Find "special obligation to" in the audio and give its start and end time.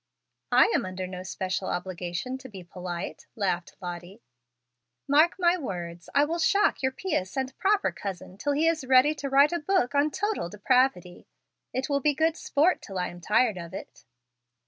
1.21-2.49